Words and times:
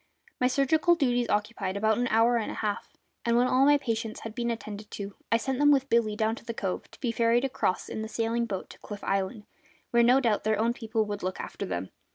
My 0.39 0.47
surgical 0.47 0.95
duties 0.95 1.29
occupied 1.29 1.77
about 1.77 1.99
an 1.99 2.07
hour 2.07 2.37
and 2.37 2.49
a 2.49 2.55
half; 2.55 2.91
and 3.23 3.37
when 3.37 3.45
all 3.45 3.65
my 3.67 3.77
patients 3.77 4.21
had 4.21 4.33
been 4.33 4.49
attended 4.49 4.89
to 4.89 5.13
I 5.31 5.37
sent 5.37 5.59
them 5.59 5.69
with 5.69 5.89
Billy 5.91 6.15
down 6.15 6.33
to 6.37 6.43
the 6.43 6.55
cove, 6.55 6.89
to 6.89 6.99
be 6.99 7.11
ferried 7.11 7.45
across 7.45 7.87
in 7.87 8.01
the 8.01 8.07
sailing 8.09 8.47
boat 8.47 8.71
to 8.71 8.79
Cliff 8.79 9.03
Island, 9.03 9.43
where 9.91 10.01
no 10.01 10.19
doubt 10.19 10.43
their 10.43 10.57
own 10.57 10.73
people 10.73 11.05
would 11.05 11.21
look 11.21 11.39
after 11.39 11.67
them. 11.67 11.91